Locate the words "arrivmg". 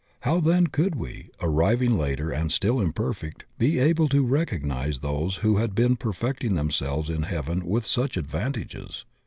1.41-1.95